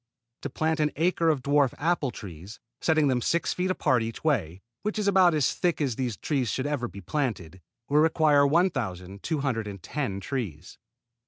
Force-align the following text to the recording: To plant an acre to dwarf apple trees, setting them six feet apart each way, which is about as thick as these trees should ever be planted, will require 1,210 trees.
To 0.41 0.49
plant 0.49 0.79
an 0.79 0.89
acre 0.95 1.29
to 1.29 1.39
dwarf 1.39 1.75
apple 1.77 2.09
trees, 2.09 2.59
setting 2.81 3.07
them 3.07 3.21
six 3.21 3.53
feet 3.53 3.69
apart 3.69 4.01
each 4.01 4.23
way, 4.23 4.63
which 4.81 4.97
is 4.97 5.07
about 5.07 5.35
as 5.35 5.53
thick 5.53 5.79
as 5.79 5.95
these 5.95 6.17
trees 6.17 6.49
should 6.49 6.65
ever 6.65 6.87
be 6.87 7.01
planted, 7.01 7.61
will 7.87 7.99
require 7.99 8.47
1,210 8.47 10.19
trees. 10.19 10.79